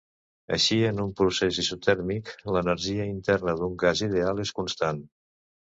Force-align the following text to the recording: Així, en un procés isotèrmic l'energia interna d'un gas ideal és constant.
Així, 0.55 0.77
en 0.91 1.01
un 1.03 1.11
procés 1.19 1.59
isotèrmic 1.65 2.33
l'energia 2.57 3.07
interna 3.13 3.57
d'un 3.61 3.81
gas 3.87 4.07
ideal 4.09 4.47
és 4.49 4.59
constant. 4.63 5.07